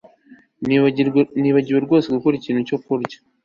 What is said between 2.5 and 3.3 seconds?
cyo kurya